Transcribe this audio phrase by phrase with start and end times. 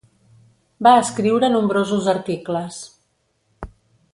[0.87, 2.81] Va escriure nombrosos articles.